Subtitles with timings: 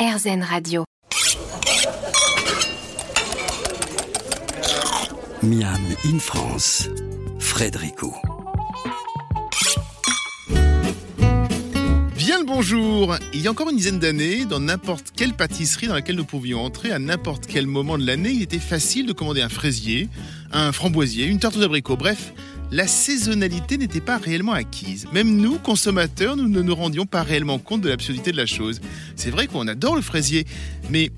[0.00, 0.84] RZN Radio.
[5.42, 5.76] Miam
[6.06, 6.88] in France,
[7.38, 8.14] Frédérico.
[12.16, 15.94] Bien le bonjour Il y a encore une dizaine d'années, dans n'importe quelle pâtisserie dans
[15.94, 19.42] laquelle nous pouvions entrer, à n'importe quel moment de l'année, il était facile de commander
[19.42, 20.08] un fraisier,
[20.50, 22.32] un framboisier, une tarte d'abricot, bref,
[22.72, 25.06] la saisonnalité n'était pas réellement acquise.
[25.12, 28.80] Même nous, consommateurs, nous ne nous rendions pas réellement compte de l'absurdité de la chose.
[29.16, 30.46] C'est vrai qu'on adore le fraisier,
[30.88, 31.10] mais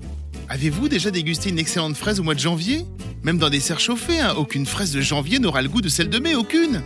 [0.49, 2.85] avez-vous déjà dégusté une excellente fraise au mois de janvier?
[3.23, 6.09] Même dans des serres chauffées, hein, aucune fraise de janvier n'aura le goût de celle
[6.09, 6.81] de mai, aucune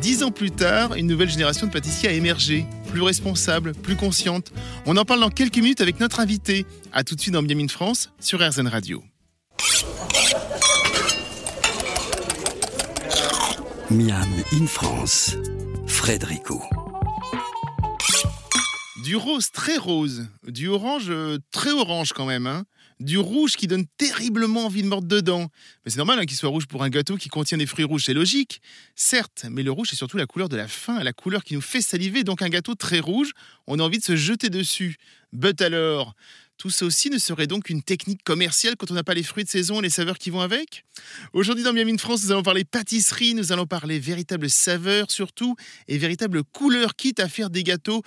[0.00, 4.52] Dix ans plus tard, une nouvelle génération de pâtissiers a émergé, plus responsable, plus consciente.
[4.86, 6.66] On en parle dans quelques minutes avec notre invité.
[6.92, 9.02] A tout de suite dans Bien France sur RZN Radio.
[13.90, 15.36] Miam in France,
[15.86, 16.62] Frédérico.
[19.04, 22.64] Du rose très rose, du orange euh, très orange quand même, hein.
[22.98, 25.48] du rouge qui donne terriblement envie de mordre dedans.
[25.84, 28.04] Mais c'est normal hein, qu'il soit rouge pour un gâteau qui contient des fruits rouges,
[28.06, 28.62] c'est logique.
[28.94, 31.60] Certes, mais le rouge c'est surtout la couleur de la faim, la couleur qui nous
[31.60, 33.32] fait saliver, donc un gâteau très rouge,
[33.66, 34.96] on a envie de se jeter dessus.
[35.34, 36.14] But alors,
[36.56, 39.44] tout ça aussi ne serait donc une technique commerciale quand on n'a pas les fruits
[39.44, 40.84] de saison et les saveurs qui vont avec?
[41.32, 45.56] Aujourd'hui dans Miami France, nous allons parler pâtisserie, nous allons parler véritable saveurs surtout
[45.88, 48.02] et véritable couleur quitte à faire des gâteaux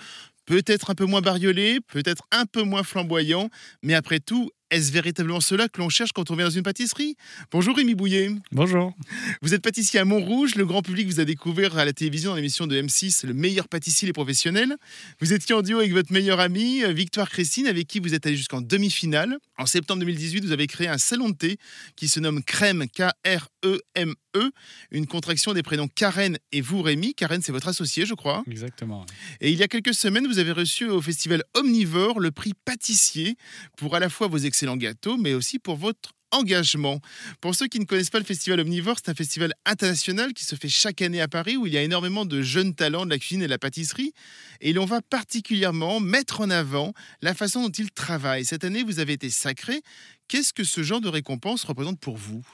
[0.48, 3.50] peut-être un peu moins bariolés, peut-être un peu moins flamboyants,
[3.82, 7.16] mais après tout, est-ce véritablement cela que l'on cherche quand on vient dans une pâtisserie?
[7.50, 8.30] Bonjour Rémi Bouillet.
[8.52, 8.94] Bonjour.
[9.40, 10.56] Vous êtes pâtissier à Montrouge.
[10.56, 13.68] Le grand public vous a découvert à la télévision dans l'émission de M6, Le meilleur
[13.68, 14.76] pâtissier les professionnels.
[15.20, 18.36] Vous étiez en duo avec votre meilleure amie, Victoire Christine, avec qui vous êtes allé
[18.36, 19.38] jusqu'en demi-finale.
[19.56, 21.58] En septembre 2018, vous avez créé un salon de thé
[21.96, 24.50] qui se nomme Crème, K-R-E-M-E, e,
[24.90, 27.14] une contraction des prénoms Karen et vous Rémi.
[27.14, 28.44] Karen, c'est votre associé, je crois.
[28.46, 29.06] Exactement.
[29.40, 33.36] Et il y a quelques semaines, vous avez reçu au festival Omnivore le prix pâtissier
[33.76, 37.00] pour à la fois vos excellent gâteau, mais aussi pour votre engagement.
[37.40, 40.56] Pour ceux qui ne connaissent pas le festival Omnivore, c'est un festival international qui se
[40.56, 43.18] fait chaque année à Paris où il y a énormément de jeunes talents de la
[43.18, 44.12] cuisine et de la pâtisserie
[44.60, 46.92] et l'on va particulièrement mettre en avant
[47.22, 48.44] la façon dont ils travaillent.
[48.44, 49.80] Cette année, vous avez été sacré.
[50.26, 52.44] Qu'est-ce que ce genre de récompense représente pour vous?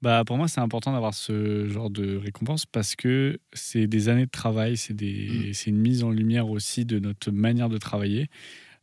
[0.00, 4.26] Bah, pour moi, c'est important d'avoir ce genre de récompense parce que c'est des années
[4.26, 5.52] de travail, c'est mmh.
[5.66, 8.28] une mise en lumière aussi de notre manière de travailler.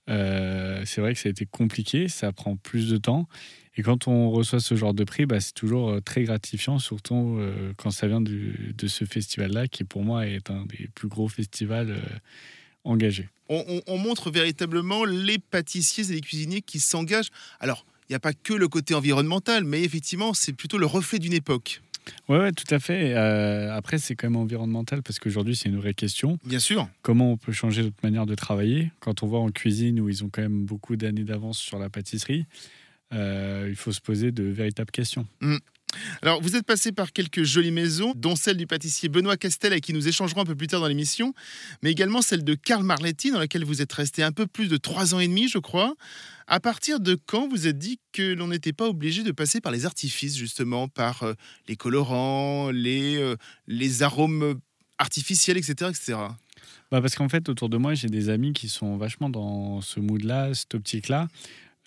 [0.09, 3.27] Euh, c'est vrai que ça a été compliqué, ça prend plus de temps.
[3.75, 7.37] Et quand on reçoit ce genre de prix, bah, c'est toujours euh, très gratifiant, surtout
[7.39, 11.27] euh, quand ça vient de ce festival-là, qui pour moi est un des plus gros
[11.27, 11.95] festivals
[12.83, 13.29] engagés.
[13.49, 17.29] On, montre véritablement les pâtissiers et les cuisiniers qui s'engagent.
[17.59, 21.19] Alors, il n'y a pas que le côté environnemental, mais effectivement, c'est plutôt le reflet
[21.19, 21.81] d'une époque.
[22.29, 23.13] Oui, ouais, tout à fait.
[23.13, 26.37] Euh, après, c'est quand même environnemental parce qu'aujourd'hui, c'est une vraie question.
[26.45, 26.87] Bien sûr.
[27.01, 28.91] Comment on peut changer notre manière de travailler?
[28.99, 31.89] Quand on voit en cuisine où ils ont quand même beaucoup d'années d'avance sur la
[31.89, 32.45] pâtisserie,
[33.13, 35.27] euh, il faut se poser de véritables questions.
[35.41, 35.57] Mmh.
[36.21, 39.83] Alors, vous êtes passé par quelques jolies maisons, dont celle du pâtissier Benoît Castel, avec
[39.83, 41.33] qui nous échangerons un peu plus tard dans l'émission,
[41.81, 44.77] mais également celle de Karl Marletti, dans laquelle vous êtes resté un peu plus de
[44.77, 45.95] trois ans et demi, je crois.
[46.47, 49.71] À partir de quand vous êtes dit que l'on n'était pas obligé de passer par
[49.71, 51.33] les artifices, justement, par euh,
[51.67, 53.35] les colorants, les, euh,
[53.67, 54.59] les arômes
[54.97, 55.89] artificiels, etc.
[55.89, 56.17] etc.
[56.91, 59.99] Bah parce qu'en fait, autour de moi, j'ai des amis qui sont vachement dans ce
[59.99, 61.27] mood-là, cette optique-là.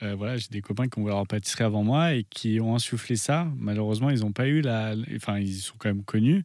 [0.02, 2.74] Euh, voilà, j'ai des copains qui ont ouvert leur pâtisserie avant moi et qui ont
[2.74, 3.48] insufflé ça.
[3.56, 4.94] Malheureusement, ils n'ont pas eu la.
[5.14, 6.44] Enfin, ils sont quand même connus,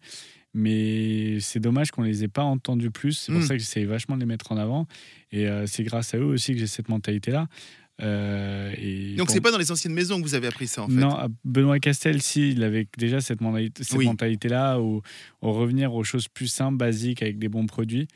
[0.53, 3.13] mais c'est dommage qu'on les ait pas entendus plus.
[3.13, 3.45] C'est pour hmm.
[3.45, 4.87] ça que j'essaie vachement de les mettre en avant.
[5.31, 7.47] Et euh, c'est grâce à eux aussi que j'ai cette mentalité-là.
[8.01, 10.87] Euh, et Donc, c'est pas dans les anciennes maisons que vous avez appris ça, en
[10.87, 10.93] fait?
[10.93, 15.01] Non, Benoît Castel, si, il avait déjà cette, mentalité-là, où,
[15.41, 18.07] où revenir aux choses plus simples, basiques, avec des bons produits.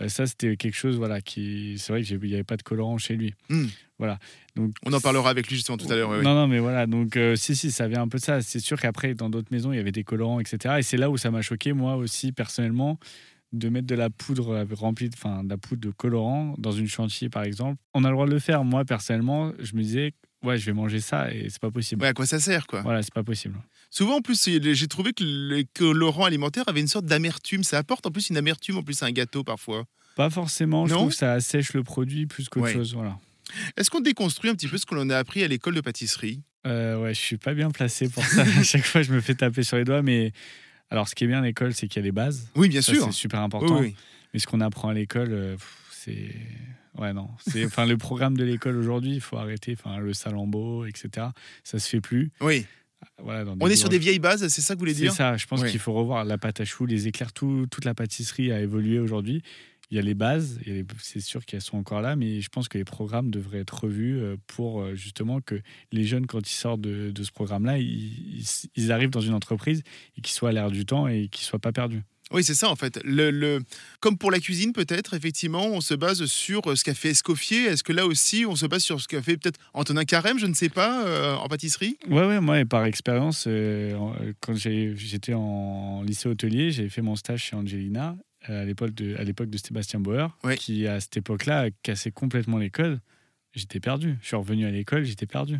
[0.00, 1.76] Euh, ça, c'était quelque chose, voilà, qui.
[1.78, 3.34] C'est vrai qu'il n'y avait pas de colorant chez lui.
[3.48, 3.66] Hmm.
[3.98, 4.18] Voilà.
[4.56, 6.10] Donc, On en parlera avec lui justement tout à l'heure.
[6.22, 6.86] non, non, mais voilà.
[6.86, 8.40] Donc, euh, si, si, ça vient un peu de ça.
[8.40, 10.76] C'est sûr qu'après, dans d'autres maisons, il y avait des colorants, etc.
[10.78, 12.98] Et c'est là où ça m'a choqué, moi aussi, personnellement,
[13.52, 17.28] de mettre de la poudre remplie, enfin, de la poudre de colorant dans une chantier,
[17.28, 17.76] par exemple.
[17.94, 18.64] On a le droit de le faire.
[18.64, 22.02] Moi, personnellement, je me disais, ouais, je vais manger ça et c'est pas possible.
[22.02, 22.82] Ouais, à quoi ça sert, quoi?
[22.82, 23.56] Voilà, c'est pas possible.
[23.90, 27.64] Souvent, en plus, j'ai trouvé que les colorants alimentaires avaient une sorte d'amertume.
[27.64, 29.84] Ça apporte en plus une amertume en plus à un gâteau parfois.
[30.20, 30.86] Pas forcément.
[30.86, 32.92] Je trouve que ça assèche le produit plus qu'autre chose.
[32.94, 33.18] Voilà.
[33.78, 36.42] Est-ce qu'on déconstruit un petit peu ce que l'on a appris à l'école de pâtisserie?
[36.66, 38.42] Euh, Ouais, je suis pas bien placé pour ça.
[38.58, 40.02] à chaque fois, je me fais taper sur les doigts.
[40.02, 40.32] Mais
[40.90, 42.50] alors, ce qui est bien à l'école, c'est qu'il y a les bases.
[42.54, 43.02] Oui, bien sûr.
[43.06, 43.80] C'est super important.
[43.80, 45.56] Mais ce qu'on apprend à l'école, euh,
[45.90, 46.34] c'est
[46.98, 47.30] Ouais, non.
[47.46, 49.74] C'est, enfin, le programme de l'école aujourd'hui, il faut arrêter.
[49.78, 51.28] Enfin, le salambo, etc.
[51.64, 52.30] Ça se fait plus.
[52.42, 52.66] Oui.
[53.22, 55.12] Voilà, on est sur des vieilles bases, c'est ça que vous voulez dire?
[55.12, 55.36] C'est ça.
[55.38, 58.52] Je pense qu'il faut revoir la pâte à choux, les éclairs, tout, toute la pâtisserie
[58.52, 59.42] a évolué aujourd'hui.
[59.90, 62.68] Il y a les bases, et c'est sûr qu'elles sont encore là, mais je pense
[62.68, 65.60] que les programmes devraient être revus euh, pour euh, justement que
[65.90, 69.82] les jeunes, quand ils sortent de, ce programme-là, ils, arrivent dans une entreprise
[70.16, 72.02] et qu'ils soient à l'air du temps et qu'ils ne soient pas perdus.
[72.32, 73.00] Oui, c'est ça en fait.
[73.04, 73.58] Le,
[73.98, 77.64] Comme pour la cuisine, peut-être, effectivement, on se base sur euh, ce qu'a fait Escoffier.
[77.64, 80.46] Est-ce que là aussi, on se base sur ce qu'a fait peut-être Antonin Carême, je
[80.46, 81.98] ne sais pas, en pâtisserie?
[82.08, 83.48] Oui, ouais, moi, par expérience,
[84.40, 88.16] quand j'étais en lycée hôtelier, j'ai fait mon stage chez Angelina
[88.46, 92.58] à l'époque de, à l'époque de Sébastien Bauer, qui à cette époque-là a cassé complètement
[92.58, 93.00] les codes.
[93.52, 94.16] J'étais perdu.
[94.22, 95.58] Je suis revenu à l'école, j'étais perdu.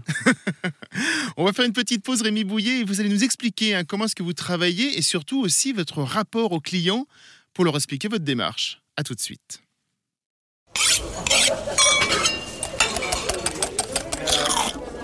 [1.37, 4.05] On va faire une petite pause, Rémi Bouillet, et vous allez nous expliquer hein, comment
[4.05, 7.07] est-ce que vous travaillez et surtout aussi votre rapport aux clients
[7.53, 8.81] pour leur expliquer votre démarche.
[8.97, 9.61] À tout de suite.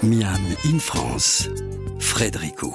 [0.03, 1.49] Miam in France,
[1.99, 2.73] Frédérico.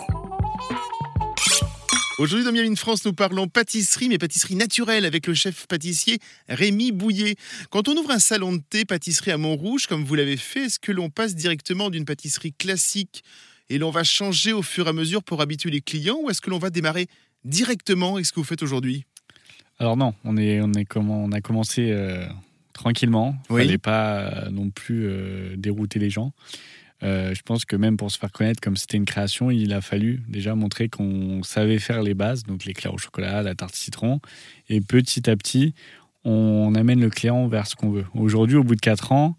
[2.22, 6.92] Aujourd'hui dans Miami France, nous parlons pâtisserie, mais pâtisserie naturelle avec le chef pâtissier Rémi
[6.92, 7.34] Bouillet.
[7.72, 10.78] Quand on ouvre un salon de thé pâtisserie à Montrouge, comme vous l'avez fait, est-ce
[10.78, 13.24] que l'on passe directement d'une pâtisserie classique
[13.70, 16.42] et l'on va changer au fur et à mesure pour habituer les clients ou est-ce
[16.42, 17.08] que l'on va démarrer
[17.44, 19.04] directement avec ce que vous faites aujourd'hui?
[19.80, 22.24] Alors non, on, est, on, est comment, on a commencé euh,
[22.74, 23.36] tranquillement.
[23.50, 26.34] Il ne fallait pas euh, non plus euh, dérouter les gens.
[27.04, 29.82] Euh, je pense que même pour se faire connaître, comme c'était une création, il a
[29.82, 34.20] fallu déjà montrer qu'on savait faire les bases, donc l'éclair au chocolat, la tarte citron.
[34.70, 35.74] Et petit à petit,
[36.24, 38.06] on amène le client vers ce qu'on veut.
[38.14, 39.38] Aujourd'hui, au bout de 4 ans,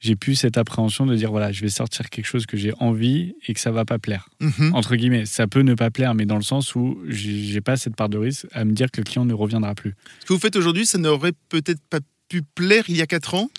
[0.00, 3.34] j'ai plus cette appréhension de dire voilà, je vais sortir quelque chose que j'ai envie
[3.46, 4.28] et que ça va pas plaire.
[4.40, 4.74] Mhm.
[4.74, 7.96] Entre guillemets, ça peut ne pas plaire, mais dans le sens où j'ai pas cette
[7.96, 9.94] part de risque à me dire que le client ne reviendra plus.
[10.20, 13.34] Ce que vous faites aujourd'hui, ça n'aurait peut-être pas pu plaire il y a 4
[13.34, 13.50] ans?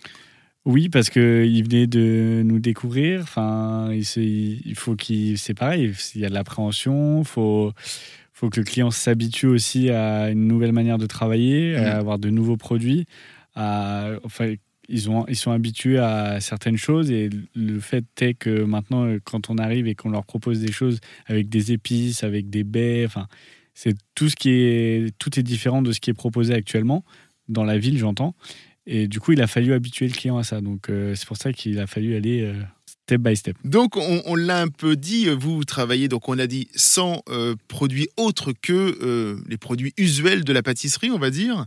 [0.65, 3.21] Oui, parce qu'il venait de nous découvrir.
[3.21, 5.37] Enfin, il, faut qu'il.
[5.37, 7.71] C'est pareil, il y a de l'appréhension, il faut,
[8.33, 11.99] faut que le client s'habitue aussi à une nouvelle manière de travailler, à mmh.
[11.99, 13.05] avoir de nouveaux produits.
[13.55, 14.55] enfin,
[14.89, 19.49] ils, ont, ils sont habitués à certaines choses et le fait est que maintenant, quand
[19.49, 23.27] on arrive et qu'on leur propose des choses avec des épices, avec des baies, enfin,
[23.75, 25.15] c'est tout ce qui est.
[25.19, 27.03] Tout est différent de ce qui est proposé actuellement,
[27.49, 28.33] dans la ville, j'entends.
[28.87, 30.61] Et du coup, il a fallu habituer le client à ça.
[30.61, 32.53] Donc, euh, c'est pour ça qu'il a fallu aller euh,
[33.07, 33.57] step by step.
[33.63, 38.09] Donc, on, l'a un peu dit, vous, travaillez, donc on a dit, sans euh, produits
[38.15, 41.65] autres que les produits usuels de la pâtisserie, on va dire.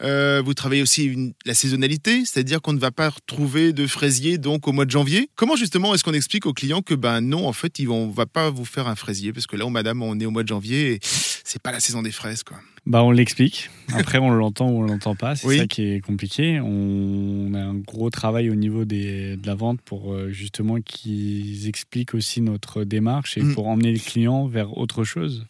[0.00, 4.72] vous travaillez aussi la saisonnalité, c'est-à-dire qu'on ne va pas retrouver de fraisier donc au
[4.72, 5.30] mois de janvier.
[5.36, 8.50] Comment justement est-ce qu'on explique aux clients que ben non, en fait, on va pas
[8.50, 9.32] vous faire un fraisier?
[9.32, 11.80] Parce que là, oh, madame, on est au mois de janvier et c'est pas la
[11.80, 12.58] saison des fraises, quoi.
[12.86, 13.70] Bah, on l'explique.
[13.94, 15.34] Après, on l'entend ou on l'entend pas.
[15.34, 16.60] C'est ça qui est compliqué.
[16.60, 21.66] On a un gros travail au niveau des, de la vente pour euh, justement qu'ils
[21.66, 23.54] expliquent aussi notre démarche et mm.
[23.54, 25.46] pour emmener le client vers autre chose.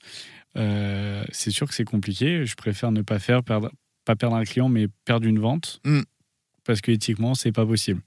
[0.56, 2.46] Euh, c'est sûr que c'est compliqué.
[2.46, 3.70] Je préfère ne pas faire perdre,
[4.06, 6.00] pas perdre un client, mais perdre une vente mm.
[6.64, 8.00] parce que éthiquement, c'est pas possible.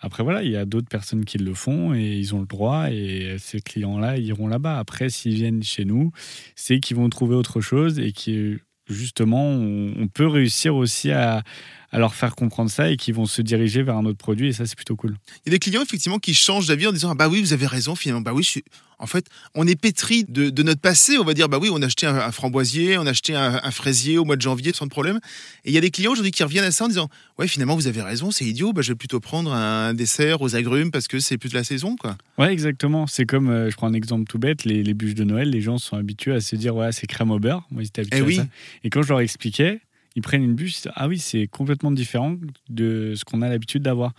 [0.00, 2.90] Après, voilà, il y a d'autres personnes qui le font et ils ont le droit
[2.90, 4.78] et ces clients-là iront là-bas.
[4.78, 6.12] Après, s'ils viennent chez nous,
[6.54, 8.58] c'est qu'ils vont trouver autre chose et qui
[8.88, 11.42] justement, on, peut réussir aussi à,
[11.90, 14.48] à leur faire comprendre ça et qui vont se diriger vers un autre produit.
[14.48, 15.16] Et ça c'est plutôt cool.
[15.44, 17.52] Il y a des clients effectivement qui changent d'avis en disant ah bah oui vous
[17.52, 18.20] avez raison finalement.
[18.20, 18.64] Bah oui je suis...
[18.98, 21.16] en fait on est pétri de, de, notre passé.
[21.18, 24.18] On va dire bah oui on a acheté un, framboisier on a acheté un, fraisier
[24.18, 25.18] au mois de janvier sans problème.
[25.64, 27.08] Et il y a des clients aujourd'hui qui reviennent à ça en disant
[27.38, 28.74] ouais finalement vous avez raison c'est idiot.
[28.74, 31.64] Bah je vais plutôt prendre un dessert aux agrumes parce que c'est plus de la
[31.64, 32.18] saison quoi.
[32.36, 33.06] Ouais exactement.
[33.06, 35.62] C'est comme euh, je prends un exemple tout bête les, les, bûches de Noël les
[35.62, 37.66] gens sont habitués à se dire ouais c'est crème au beurre.
[37.70, 38.48] Moi ils étaient habitués eh à ça.
[38.84, 39.80] Et quand je leur expliquais
[40.18, 42.36] ils prennent une bûche, ah oui, c'est complètement différent
[42.68, 44.14] de ce qu'on a l'habitude d'avoir.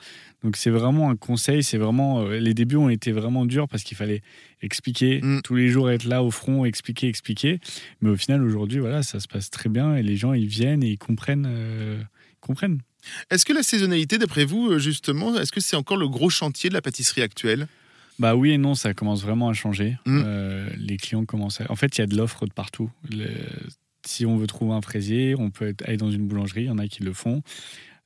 [0.45, 3.83] Donc c'est vraiment un conseil, c'est vraiment euh, les débuts ont été vraiment durs parce
[3.83, 4.21] qu'il fallait
[4.61, 5.41] expliquer mm.
[5.43, 7.59] tous les jours être là au front, expliquer, expliquer.
[7.99, 10.85] Mais au final aujourd'hui voilà, ça se passe très bien et les gens ils viennent
[10.85, 12.01] et ils comprennent, euh,
[12.39, 12.79] comprennent.
[13.29, 16.69] Est-ce que la saisonnalité, d'après vous, euh, justement, est-ce que c'est encore le gros chantier
[16.69, 17.67] de la pâtisserie actuelle?
[18.19, 19.97] Bah oui et non, ça commence vraiment à changer.
[20.05, 20.21] Mm.
[20.77, 21.69] les clients commencent à...
[21.69, 22.89] En fait, il y a de l'offre de partout
[24.09, 26.79] si on veut trouver un fraisier, on peut aller dans une boulangerie, il y en
[26.79, 27.43] a qui le font.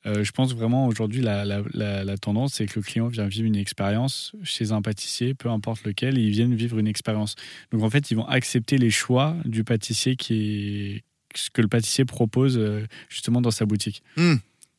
[0.06, 3.56] Euh, je pense vraiment aujourd'hui, la, la, tendance, c'est que le client vient vivre une
[3.56, 7.36] expérience chez un pâtissier, peu importe lequel, ils viennent vivre une expérience.
[7.72, 11.04] Donc en fait, ils vont accepter les choix du pâtissier qui est
[11.36, 14.04] ce que le pâtissier propose euh, justement dans sa boutique.
[14.18, 14.36] Hmm.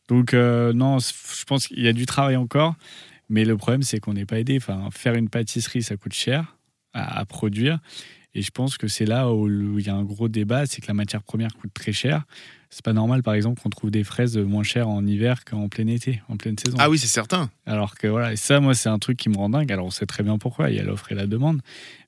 [0.08, 2.74] Donc euh, non, je pense qu'il y a du travail encore,
[3.30, 4.58] mais le problème c'est qu'on n'est pas aidé.
[4.58, 6.58] Enfin, faire une pâtisserie, ça coûte cher
[6.92, 7.80] à produire.
[8.34, 10.88] Et je pense que c'est là où il y a un gros débat, c'est que
[10.88, 12.24] la matière première coûte très cher.
[12.70, 15.86] C'est pas normal, par exemple, qu'on trouve des fraises moins chères en hiver qu'en plein
[15.86, 16.76] été, en pleine saison.
[16.80, 17.50] Ah oui, c'est certain.
[17.66, 19.70] Alors que voilà, et ça, moi, c'est un truc qui me rend dingue.
[19.70, 21.60] Alors, on sait très bien pourquoi, il y a l'offre et la demande.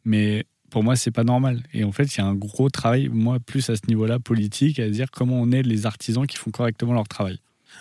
[0.05, 1.63] Mais pour moi, c'est pas normal.
[1.73, 4.81] Et en fait, il y a un gros travail, moi, plus à ce niveau-là, politique,
[4.81, 7.39] à dire comment on aide les artisans qui font correctement leur travail.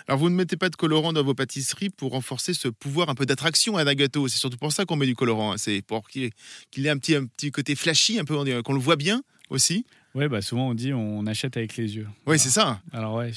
[0.08, 3.16] Alors vous ne mettez pas de colorant dans vos pâtisseries pour renforcer ce pouvoir un
[3.16, 4.28] peu d'attraction à un gâteau.
[4.28, 5.54] C'est surtout pour ça qu'on met du colorant.
[5.54, 5.58] hein.
[5.58, 6.32] C'est pour qu'il
[6.78, 9.86] ait un petit, un petit côté flashy, un peu, qu'on le voit bien aussi.
[10.14, 12.08] Ouais, bah souvent on dit on achète avec les yeux.
[12.26, 12.82] Oui, c'est ça.
[12.94, 13.32] Alors ouais,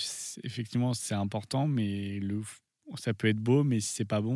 [0.44, 2.40] effectivement, c'est important, mais le,
[2.96, 4.32] ça peut être beau, mais si c'est pas bon,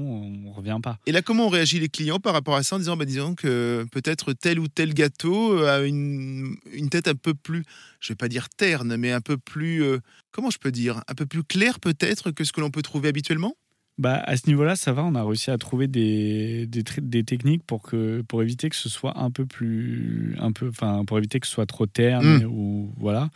[0.47, 0.99] on revient pas.
[1.07, 3.35] Et là, comment ont réagi les clients par rapport à ça en disant, bah, disons
[3.35, 7.65] que peut-être tel ou tel gâteau a une, une tête un peu plus,
[8.01, 9.99] je vais pas dire terne, mais un peu plus, euh,
[10.31, 13.09] comment je peux dire, un peu plus claire peut-être que ce que l'on peut trouver
[13.09, 13.57] habituellement?
[13.99, 15.05] Bah, à ce niveau-là, ça va.
[15.05, 19.19] On a réussi à trouver des, des, techniques pour, que, pour éviter que ce soit
[19.19, 20.35] un peu plus.
[20.41, 22.39] Un peu, enfin, pour éviter que ce soit trop terne.
[22.43, 22.47] Mm.
[22.47, 23.31] Ou, voilà.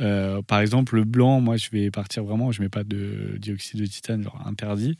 [0.00, 2.52] Euh, par exemple, le blanc, moi, je vais partir vraiment.
[2.52, 4.96] Je mets pas de dioxyde de titane, genre interdit.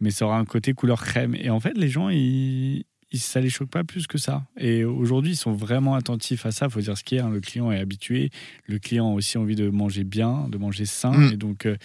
[0.00, 1.34] Mais ça aura un côté couleur crème.
[1.34, 2.84] Et en fait, les gens, ils.
[3.10, 4.44] ils- ça les choque pas plus que ça.
[4.58, 6.66] Et aujourd'hui, ils sont vraiment attentifs à ça.
[6.66, 7.26] Il faut dire ce qu'il y a.
[7.26, 7.30] hein.
[7.30, 8.30] Le client est habitué.
[8.66, 11.12] Le client a aussi envie de manger bien, de manger sain.
[11.12, 11.32] Mm.
[11.32, 11.76] Et donc, euh,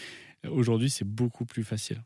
[0.50, 2.02] aujourd'hui, c'est beaucoup plus facile.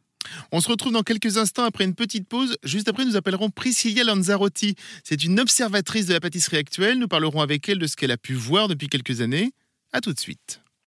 [0.52, 2.58] On se retrouve dans quelques instants après une petite pause.
[2.64, 4.76] Juste après, nous appellerons Priscilla Lanzarotti.
[5.04, 7.00] C'est une observatrice de la pâtisserie actuelle.
[7.00, 9.52] Nous parlerons avec elle de ce qu'elle a pu voir depuis quelques années.
[9.94, 10.62] À tout de suite.